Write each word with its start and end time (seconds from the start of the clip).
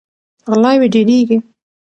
غلاوې 0.51 0.87
ډیریږي. 0.93 1.37